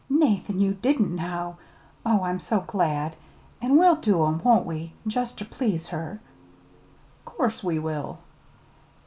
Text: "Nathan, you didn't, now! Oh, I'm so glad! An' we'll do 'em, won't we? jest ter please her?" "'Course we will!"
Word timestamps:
"Nathan, 0.09 0.59
you 0.59 0.73
didn't, 0.81 1.15
now! 1.15 1.57
Oh, 2.03 2.23
I'm 2.23 2.39
so 2.39 2.61
glad! 2.61 3.15
An' 3.61 3.77
we'll 3.77 3.97
do 3.97 4.25
'em, 4.25 4.41
won't 4.43 4.65
we? 4.65 4.93
jest 5.05 5.37
ter 5.37 5.45
please 5.45 5.89
her?" 5.89 6.19
"'Course 7.23 7.63
we 7.63 7.77
will!" 7.77 8.17